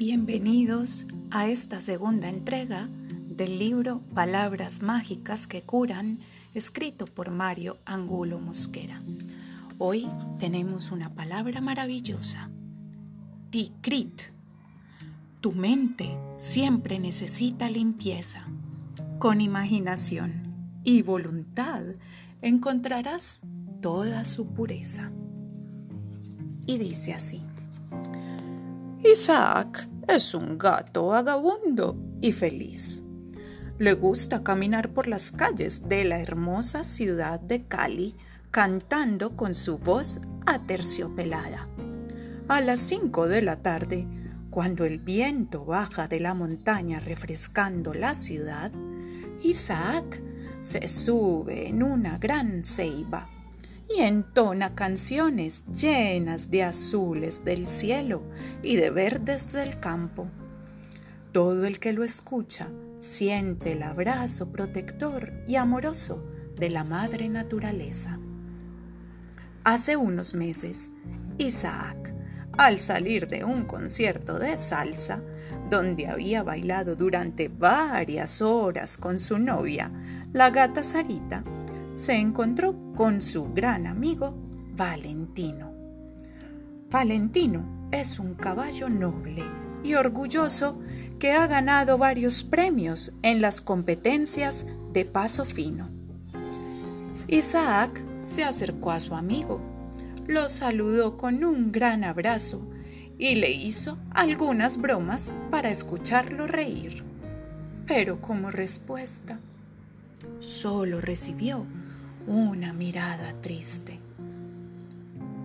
Bienvenidos 0.00 1.04
a 1.30 1.48
esta 1.48 1.82
segunda 1.82 2.30
entrega 2.30 2.88
del 3.28 3.58
libro 3.58 4.00
Palabras 4.14 4.80
Mágicas 4.80 5.46
que 5.46 5.60
Curan, 5.60 6.20
escrito 6.54 7.04
por 7.04 7.30
Mario 7.30 7.76
Angulo 7.84 8.38
Mosquera. 8.38 9.02
Hoy 9.76 10.08
tenemos 10.38 10.90
una 10.90 11.14
palabra 11.14 11.60
maravillosa, 11.60 12.48
Tikrit. 13.50 14.22
Tu 15.42 15.52
mente 15.52 16.16
siempre 16.38 16.98
necesita 16.98 17.68
limpieza. 17.68 18.46
Con 19.18 19.42
imaginación 19.42 20.80
y 20.82 21.02
voluntad 21.02 21.82
encontrarás 22.40 23.42
toda 23.82 24.24
su 24.24 24.46
pureza. 24.46 25.12
Y 26.66 26.78
dice 26.78 27.12
así. 27.12 27.42
Isaac 29.02 29.88
es 30.14 30.34
un 30.34 30.58
gato 30.58 31.06
vagabundo 31.06 31.96
y 32.20 32.32
feliz. 32.32 33.02
Le 33.78 33.94
gusta 33.94 34.42
caminar 34.42 34.92
por 34.92 35.08
las 35.08 35.30
calles 35.30 35.88
de 35.88 36.04
la 36.04 36.20
hermosa 36.20 36.84
ciudad 36.84 37.40
de 37.40 37.64
Cali 37.64 38.16
cantando 38.50 39.36
con 39.36 39.54
su 39.54 39.78
voz 39.78 40.20
aterciopelada. 40.46 41.66
A 42.48 42.60
las 42.60 42.80
cinco 42.80 43.28
de 43.28 43.42
la 43.42 43.56
tarde, 43.56 44.06
cuando 44.50 44.84
el 44.84 44.98
viento 44.98 45.64
baja 45.64 46.08
de 46.08 46.20
la 46.20 46.34
montaña 46.34 46.98
refrescando 46.98 47.94
la 47.94 48.14
ciudad, 48.14 48.72
Isaac 49.42 50.22
se 50.60 50.88
sube 50.88 51.68
en 51.68 51.82
una 51.82 52.18
gran 52.18 52.64
ceiba 52.64 53.28
y 53.94 54.02
entona 54.02 54.74
canciones 54.74 55.64
llenas 55.66 56.50
de 56.50 56.62
azules 56.62 57.44
del 57.44 57.66
cielo 57.66 58.22
y 58.62 58.76
de 58.76 58.90
verdes 58.90 59.52
del 59.52 59.80
campo. 59.80 60.28
Todo 61.32 61.64
el 61.64 61.78
que 61.80 61.92
lo 61.92 62.04
escucha 62.04 62.68
siente 62.98 63.72
el 63.72 63.82
abrazo 63.82 64.52
protector 64.52 65.32
y 65.46 65.56
amoroso 65.56 66.24
de 66.56 66.70
la 66.70 66.84
madre 66.84 67.28
naturaleza. 67.28 68.18
Hace 69.64 69.96
unos 69.96 70.34
meses, 70.34 70.90
Isaac, 71.38 72.14
al 72.58 72.78
salir 72.78 73.26
de 73.26 73.44
un 73.44 73.64
concierto 73.64 74.38
de 74.38 74.56
salsa, 74.56 75.22
donde 75.70 76.08
había 76.08 76.42
bailado 76.42 76.96
durante 76.96 77.48
varias 77.48 78.42
horas 78.42 78.96
con 78.96 79.18
su 79.18 79.38
novia, 79.38 79.90
la 80.32 80.50
gata 80.50 80.82
Sarita, 80.82 81.44
se 82.00 82.16
encontró 82.16 82.74
con 82.96 83.20
su 83.20 83.52
gran 83.52 83.86
amigo 83.86 84.34
Valentino. 84.74 85.70
Valentino 86.90 87.88
es 87.92 88.18
un 88.18 88.34
caballo 88.36 88.88
noble 88.88 89.44
y 89.84 89.92
orgulloso 89.94 90.78
que 91.18 91.32
ha 91.32 91.46
ganado 91.46 91.98
varios 91.98 92.42
premios 92.42 93.12
en 93.20 93.42
las 93.42 93.60
competencias 93.60 94.64
de 94.94 95.04
paso 95.04 95.44
fino. 95.44 95.90
Isaac 97.28 98.02
se 98.22 98.44
acercó 98.44 98.92
a 98.92 99.00
su 99.00 99.14
amigo, 99.14 99.60
lo 100.26 100.48
saludó 100.48 101.18
con 101.18 101.44
un 101.44 101.70
gran 101.70 102.02
abrazo 102.02 102.66
y 103.18 103.34
le 103.34 103.50
hizo 103.50 103.98
algunas 104.12 104.78
bromas 104.78 105.30
para 105.50 105.68
escucharlo 105.68 106.46
reír. 106.46 107.04
Pero 107.86 108.22
como 108.22 108.50
respuesta, 108.50 109.38
solo 110.40 111.02
recibió 111.02 111.66
una 112.26 112.72
mirada 112.72 113.34
triste. 113.40 113.98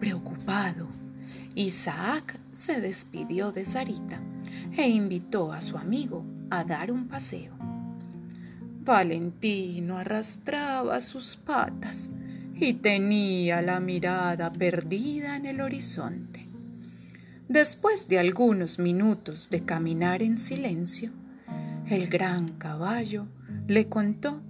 Preocupado, 0.00 0.88
Isaac 1.54 2.38
se 2.52 2.80
despidió 2.80 3.52
de 3.52 3.64
Sarita 3.64 4.20
e 4.76 4.88
invitó 4.88 5.52
a 5.52 5.60
su 5.60 5.78
amigo 5.78 6.24
a 6.50 6.64
dar 6.64 6.90
un 6.90 7.08
paseo. 7.08 7.54
Valentino 8.84 9.98
arrastraba 9.98 11.00
sus 11.00 11.36
patas 11.36 12.10
y 12.54 12.74
tenía 12.74 13.62
la 13.62 13.80
mirada 13.80 14.52
perdida 14.52 15.36
en 15.36 15.46
el 15.46 15.60
horizonte. 15.60 16.46
Después 17.48 18.08
de 18.08 18.18
algunos 18.18 18.78
minutos 18.78 19.48
de 19.50 19.64
caminar 19.64 20.22
en 20.22 20.38
silencio, 20.38 21.12
el 21.88 22.08
gran 22.08 22.52
caballo 22.58 23.26
le 23.68 23.88
contó 23.88 24.40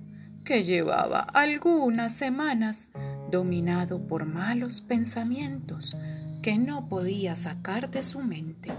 que 0.44 0.62
llevaba 0.62 1.21
algunas 1.21 2.12
semanas 2.12 2.91
dominado 3.31 4.06
por 4.06 4.27
malos 4.27 4.81
pensamientos 4.82 5.97
que 6.43 6.59
no 6.59 6.88
podía 6.88 7.34
sacar 7.34 7.91
de 7.91 8.03
su 8.03 8.21
mente. 8.21 8.71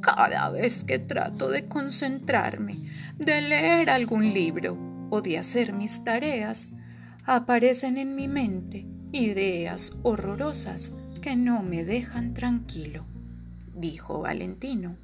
Cada 0.00 0.48
vez 0.50 0.84
que 0.84 0.98
trato 0.98 1.48
de 1.48 1.66
concentrarme, 1.66 2.78
de 3.18 3.40
leer 3.40 3.90
algún 3.90 4.32
libro 4.32 4.78
o 5.10 5.20
de 5.20 5.38
hacer 5.38 5.72
mis 5.72 6.02
tareas, 6.04 6.70
aparecen 7.24 7.98
en 7.98 8.14
mi 8.14 8.28
mente 8.28 8.86
ideas 9.12 9.92
horrorosas 10.02 10.92
que 11.20 11.36
no 11.36 11.62
me 11.62 11.84
dejan 11.84 12.34
tranquilo, 12.34 13.04
dijo 13.74 14.20
Valentino. 14.20 14.96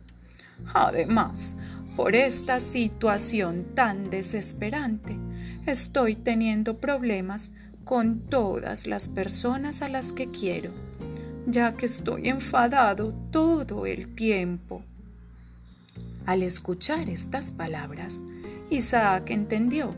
Además, 0.74 1.56
por 1.98 2.14
esta 2.14 2.60
situación 2.60 3.66
tan 3.74 4.08
desesperante, 4.08 5.16
estoy 5.66 6.14
teniendo 6.14 6.78
problemas 6.78 7.50
con 7.84 8.20
todas 8.20 8.86
las 8.86 9.08
personas 9.08 9.82
a 9.82 9.88
las 9.88 10.12
que 10.12 10.30
quiero, 10.30 10.70
ya 11.46 11.76
que 11.76 11.86
estoy 11.86 12.28
enfadado 12.28 13.14
todo 13.32 13.84
el 13.84 14.14
tiempo. 14.14 14.84
Al 16.24 16.44
escuchar 16.44 17.08
estas 17.08 17.50
palabras, 17.50 18.22
Isaac 18.70 19.30
entendió 19.30 19.96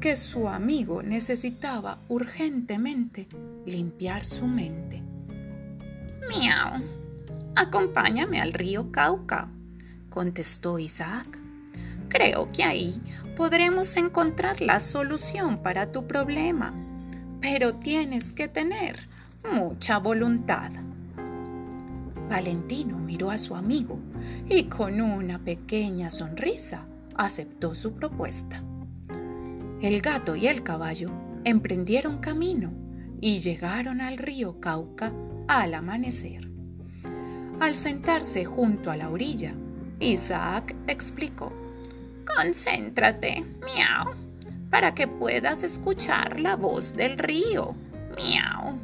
que 0.00 0.16
su 0.16 0.46
amigo 0.48 1.02
necesitaba 1.02 2.00
urgentemente 2.08 3.28
limpiar 3.64 4.26
su 4.26 4.46
mente. 4.46 5.02
Miau, 6.28 6.82
acompáñame 7.54 8.40
al 8.40 8.52
río 8.52 8.92
Cauca 8.92 9.48
contestó 10.10 10.78
Isaac. 10.78 11.38
Creo 12.08 12.50
que 12.52 12.64
ahí 12.64 13.00
podremos 13.36 13.96
encontrar 13.96 14.60
la 14.60 14.80
solución 14.80 15.62
para 15.62 15.92
tu 15.92 16.06
problema, 16.06 16.74
pero 17.40 17.76
tienes 17.76 18.34
que 18.34 18.48
tener 18.48 19.08
mucha 19.50 19.98
voluntad. 19.98 20.70
Valentino 22.28 22.98
miró 22.98 23.30
a 23.30 23.38
su 23.38 23.56
amigo 23.56 23.98
y 24.48 24.64
con 24.64 25.00
una 25.00 25.38
pequeña 25.38 26.10
sonrisa 26.10 26.84
aceptó 27.16 27.74
su 27.74 27.94
propuesta. 27.94 28.62
El 29.80 30.00
gato 30.02 30.36
y 30.36 30.46
el 30.46 30.62
caballo 30.62 31.10
emprendieron 31.44 32.18
camino 32.18 32.72
y 33.20 33.38
llegaron 33.38 34.00
al 34.00 34.18
río 34.18 34.60
Cauca 34.60 35.12
al 35.48 35.74
amanecer. 35.74 36.50
Al 37.60 37.76
sentarse 37.76 38.44
junto 38.44 38.90
a 38.90 38.96
la 38.96 39.10
orilla, 39.10 39.54
Isaac 40.00 40.74
explicó. 40.86 41.52
Concéntrate, 42.36 43.44
miau, 43.60 44.14
para 44.70 44.94
que 44.94 45.06
puedas 45.06 45.62
escuchar 45.62 46.40
la 46.40 46.56
voz 46.56 46.96
del 46.96 47.18
río, 47.18 47.74
miau. 48.16 48.78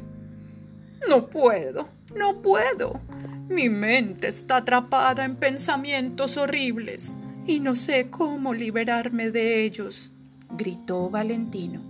No 1.09 1.27
puedo, 1.27 1.89
no 2.15 2.41
puedo. 2.41 3.01
Mi 3.49 3.69
mente 3.69 4.27
está 4.27 4.57
atrapada 4.57 5.23
en 5.23 5.37
pensamientos 5.37 6.37
horribles 6.37 7.15
y 7.45 7.59
no 7.61 7.75
sé 7.75 8.09
cómo 8.09 8.53
liberarme 8.53 9.31
de 9.31 9.63
ellos, 9.63 10.11
gritó 10.51 11.09
Valentino. 11.09 11.81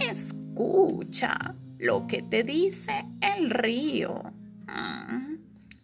Escucha 0.00 1.54
lo 1.78 2.06
que 2.06 2.22
te 2.22 2.42
dice 2.42 3.04
el 3.20 3.50
río. 3.50 4.20
Mm, 4.66 5.36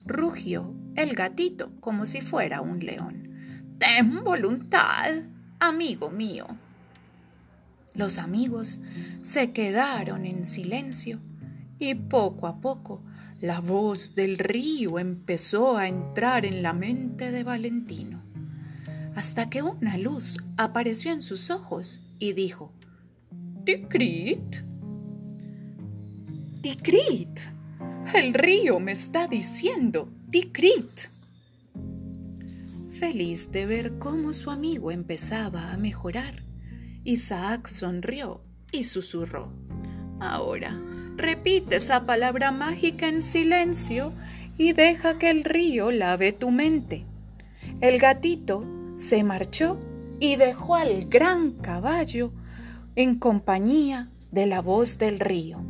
rugió 0.05 0.75
el 0.99 1.15
gatito 1.15 1.71
como 1.81 2.07
si 2.07 2.21
fuera 2.21 2.61
un 2.61 2.81
león. 2.81 3.29
Ten 3.79 4.25
voluntad, 4.25 5.23
amigo 5.61 6.11
mío. 6.11 6.47
Los 7.95 8.19
amigos 8.19 8.81
se 9.23 9.53
quedaron 9.53 10.27
en 10.27 10.45
silencio 10.45 11.21
y 11.79 11.95
poco 11.95 12.47
a 12.47 12.61
poco 12.61 13.03
la 13.41 13.61
voz 13.61 14.17
del 14.17 14.39
río 14.39 14.99
empezó 14.99 15.77
a 15.77 15.87
entrar 15.87 16.45
en 16.45 16.63
la 16.63 16.73
mente 16.73 17.31
de 17.31 17.45
Valentino, 17.45 18.21
hasta 19.15 19.49
que 19.49 19.63
una 19.63 19.97
luz 19.97 20.39
apareció 20.57 21.13
en 21.13 21.23
sus 21.23 21.51
ojos 21.51 22.01
y 22.19 22.33
dijo, 22.33 22.73
Tikrit. 23.65 24.57
Tikrit. 26.61 27.39
El 28.13 28.35
río 28.35 28.81
me 28.81 28.93
está 28.93 29.29
diciendo 29.29 30.11
Tikrit. 30.31 31.09
Feliz 32.91 33.51
de 33.51 33.65
ver 33.65 33.99
cómo 33.99 34.35
su 34.35 34.51
amigo 34.51 34.91
empezaba 34.91 35.73
a 35.73 35.79
mejorar, 35.79 36.43
Isaac 37.03 37.69
sonrió 37.69 38.43
y 38.71 38.83
susurró. 38.83 39.51
Ahora, 40.21 40.79
repite 41.17 41.77
esa 41.77 42.05
palabra 42.05 42.51
mágica 42.51 43.09
en 43.09 43.23
silencio 43.23 44.13
y 44.59 44.75
deja 44.75 45.17
que 45.17 45.31
el 45.31 45.45
río 45.45 45.91
lave 45.91 46.33
tu 46.33 46.51
mente. 46.51 47.07
El 47.81 47.99
gatito 47.99 48.67
se 48.97 49.25
marchó 49.25 49.79
y 50.21 50.37
dejó 50.37 50.75
al 50.75 51.07
gran 51.07 51.53
caballo 51.53 52.33
en 52.97 53.19
compañía 53.19 54.11
de 54.31 54.45
la 54.45 54.61
voz 54.61 54.99
del 54.99 55.21
río. 55.21 55.65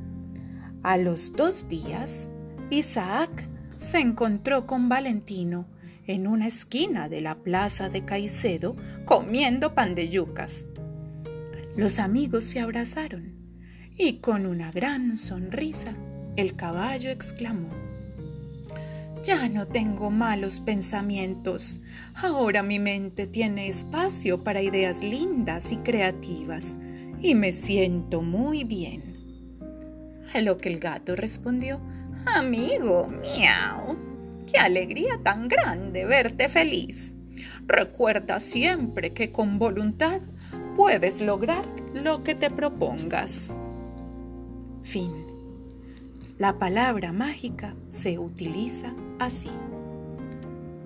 A 0.83 0.97
los 0.97 1.33
dos 1.35 1.69
días, 1.69 2.29
Isaac 2.71 3.49
se 3.79 3.99
encontró 3.99 4.67
con 4.67 4.89
Valentino 4.89 5.67
en 6.07 6.27
una 6.27 6.49
esquina 6.49 7.09
de 7.09 7.21
la 7.21 7.37
plaza 7.37 7.89
de 7.89 8.05
Caicedo 8.05 8.77
comiendo 9.05 9.75
pan 9.75 9.95
de 9.95 10.09
yucas. 10.09 10.67
Los 11.77 11.99
amigos 11.99 12.45
se 12.45 12.61
abrazaron 12.61 13.35
y 13.97 14.19
con 14.19 14.47
una 14.47 14.73
gran 14.73 15.17
sonrisa 15.17 15.95
el 16.37 16.57
caballo 16.57 17.11
exclamó 17.11 17.71
Ya 19.23 19.49
no 19.49 19.67
tengo 19.67 20.11
malos 20.11 20.61
pensamientos. 20.61 21.81
Ahora 22.15 22.63
mi 22.63 22.79
mente 22.79 23.27
tiene 23.27 23.69
espacio 23.69 24.43
para 24.43 24.63
ideas 24.63 25.03
lindas 25.03 25.73
y 25.73 25.77
creativas 25.79 26.77
y 27.21 27.35
me 27.35 27.53
siento 27.53 28.23
muy 28.23 28.65
bien. 28.65 29.19
A 30.35 30.41
lo 30.41 30.59
que 30.59 30.69
el 30.69 30.79
gato 30.79 31.17
respondió 31.17 31.81
Amigo, 32.35 33.09
miau. 33.09 33.97
Qué 34.51 34.59
alegría 34.59 35.19
tan 35.23 35.49
grande 35.49 36.05
verte 36.05 36.49
feliz. 36.49 37.15
Recuerda 37.67 38.39
siempre 38.39 39.13
que 39.13 39.33
con 39.33 39.59
voluntad 39.59 40.21
puedes 40.77 41.21
lograr 41.21 41.65
lo 41.95 42.23
que 42.23 42.35
te 42.35 42.51
propongas. 42.51 43.49
Fin. 44.83 45.13
La 46.39 46.59
palabra 46.59 47.13
mágica 47.13 47.75
se 47.91 48.19
utiliza 48.19 48.95
así. 49.19 49.51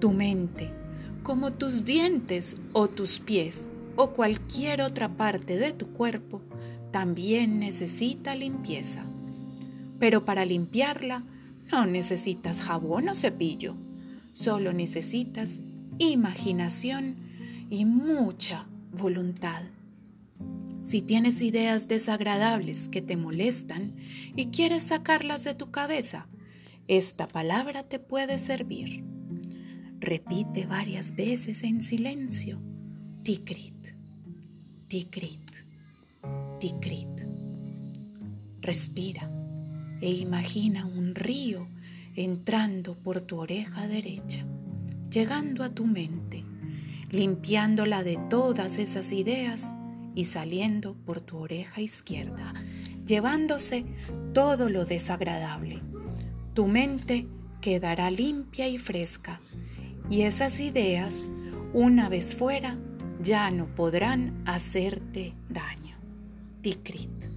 Tu 0.01 0.13
mente, 0.13 0.71
como 1.23 1.53
tus 1.53 1.85
dientes 1.85 2.57
o 2.73 2.89
tus 2.89 3.19
pies 3.21 3.69
o 3.97 4.11
cualquier 4.11 4.81
otra 4.81 5.09
parte 5.09 5.57
de 5.57 5.73
tu 5.73 5.89
cuerpo, 5.89 6.41
también 6.91 7.59
necesita 7.59 8.35
limpieza. 8.35 9.05
Pero 9.99 10.25
para 10.25 10.45
limpiarla 10.45 11.25
no 11.73 11.87
necesitas 11.87 12.61
jabón 12.61 13.09
o 13.09 13.15
cepillo, 13.15 13.75
solo 14.33 14.75
necesitas 14.75 15.59
imaginación 15.99 17.17
y 17.71 17.87
mucha 17.87 18.67
voluntad. 18.93 19.63
Si 20.83 21.01
tienes 21.01 21.41
ideas 21.41 21.89
desagradables 21.89 22.91
que 22.91 23.01
te 23.01 23.17
molestan 23.17 23.95
y 24.37 24.49
quieres 24.49 24.83
sacarlas 24.83 25.45
de 25.45 25.55
tu 25.55 25.71
cabeza, 25.71 26.27
esta 26.89 27.27
palabra 27.27 27.85
te 27.85 27.99
puede 27.99 28.39
servir. 28.39 29.03
Repite 29.99 30.67
varias 30.67 31.15
veces 31.17 31.63
en 31.63 31.81
silencio. 31.81 32.61
Tikrit, 33.23 33.95
tikrit, 34.89 35.51
tikrit. 36.59 37.09
Respira 38.61 39.42
e 40.03 40.11
imagina 40.11 40.85
un 40.85 41.15
río 41.15 41.69
entrando 42.17 42.95
por 42.95 43.21
tu 43.21 43.39
oreja 43.39 43.87
derecha, 43.87 44.45
llegando 45.11 45.63
a 45.63 45.71
tu 45.71 45.87
mente, 45.87 46.45
limpiándola 47.11 48.03
de 48.03 48.19
todas 48.29 48.79
esas 48.79 49.13
ideas 49.13 49.75
y 50.15 50.25
saliendo 50.27 50.95
por 51.07 51.21
tu 51.21 51.39
oreja 51.39 51.81
izquierda, 51.81 52.53
llevándose 53.07 53.87
todo 54.35 54.69
lo 54.69 54.85
desagradable. 54.85 55.81
Tu 56.53 56.67
mente 56.67 57.29
quedará 57.61 58.11
limpia 58.11 58.69
y 58.69 58.79
fresca 58.79 59.41
y 60.11 60.23
esas 60.23 60.59
ideas, 60.59 61.31
una 61.73 62.09
vez 62.09 62.35
fuera, 62.35 62.77
ya 63.23 63.51
no 63.53 63.67
podrán 63.75 64.43
hacerte 64.47 65.35
daño. 65.49 65.97
Tikrit. 66.61 67.32